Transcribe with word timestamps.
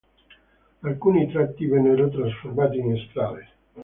Alcuni 0.81 1.27
tratti 1.31 1.67
vennero 1.67 2.09
trasformati 2.09 2.79
in 2.79 2.97
strade. 3.07 3.49